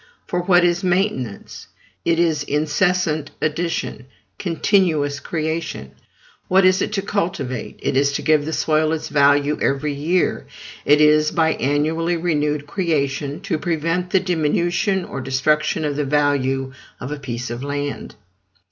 [0.25, 1.67] For what is maintenance?
[2.03, 4.07] It is incessant addition,
[4.39, 5.91] continuous creation.
[6.47, 7.79] What is it to cultivate?
[7.83, 10.47] It is to give the soil its value every year;
[10.85, 16.73] it is, by annually renewed creation, to prevent the diminution or destruction of the value
[16.99, 18.15] of a piece of land.